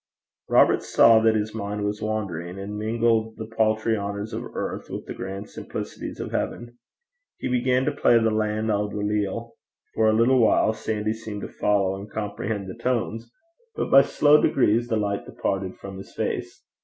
Robert 0.49 0.81
saw 0.81 1.19
that 1.19 1.35
his 1.35 1.53
mind 1.53 1.85
was 1.85 2.01
wandering, 2.01 2.57
and 2.57 2.75
mingled 2.75 3.37
the 3.37 3.45
paltry 3.45 3.95
honours 3.95 4.33
of 4.33 4.43
earth 4.55 4.89
with 4.89 5.05
the 5.05 5.13
grand 5.13 5.47
simplicities 5.51 6.19
of 6.19 6.31
heaven. 6.31 6.79
He 7.37 7.47
began 7.47 7.85
to 7.85 7.91
play 7.91 8.17
The 8.17 8.31
Land 8.31 8.71
o' 8.71 8.87
the 8.89 8.95
Leal. 8.97 9.53
For 9.93 10.09
a 10.09 10.13
little 10.13 10.39
while 10.43 10.73
Sandy 10.73 11.13
seemed 11.13 11.41
to 11.41 11.49
follow 11.49 11.95
and 11.99 12.09
comprehend 12.09 12.67
the 12.67 12.81
tones, 12.83 13.29
but 13.75 13.91
by 13.91 14.01
slow 14.01 14.41
degrees 14.41 14.87
the 14.87 14.97
light 14.97 15.23
departed 15.27 15.75
from 15.77 15.97
his 15.99 16.11
face. 16.15 16.63